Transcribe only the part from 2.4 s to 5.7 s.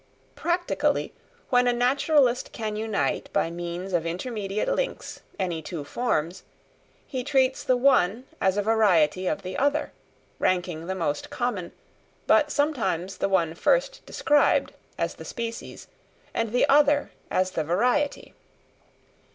can unite by means of intermediate links any